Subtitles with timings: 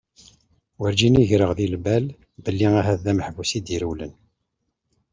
[0.79, 2.05] Werǧin i d-greɣ di lbal
[2.43, 4.13] belli ahat d ameḥbus i d-irewlen.